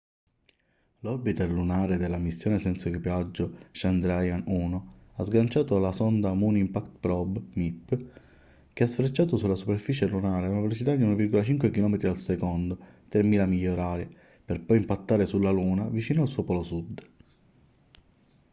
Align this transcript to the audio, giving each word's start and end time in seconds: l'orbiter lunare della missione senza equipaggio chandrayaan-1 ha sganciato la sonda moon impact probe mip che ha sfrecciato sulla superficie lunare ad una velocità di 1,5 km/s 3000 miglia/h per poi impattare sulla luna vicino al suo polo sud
l'orbiter 1.01 1.47
lunare 1.47 1.97
della 1.97 2.17
missione 2.17 2.57
senza 2.57 2.87
equipaggio 2.89 3.55
chandrayaan-1 3.71 4.81
ha 5.13 5.23
sganciato 5.23 5.77
la 5.77 5.91
sonda 5.91 6.33
moon 6.33 6.57
impact 6.57 6.97
probe 6.99 7.43
mip 7.53 8.07
che 8.73 8.83
ha 8.83 8.87
sfrecciato 8.87 9.37
sulla 9.37 9.53
superficie 9.53 10.07
lunare 10.07 10.47
ad 10.47 10.53
una 10.53 10.61
velocità 10.61 10.95
di 10.95 11.03
1,5 11.03 11.69
km/s 11.69 12.75
3000 13.09 13.45
miglia/h 13.45 14.07
per 14.43 14.61
poi 14.61 14.77
impattare 14.77 15.27
sulla 15.27 15.51
luna 15.51 15.87
vicino 15.87 16.23
al 16.23 16.27
suo 16.27 16.43
polo 16.45 16.63
sud 16.63 17.09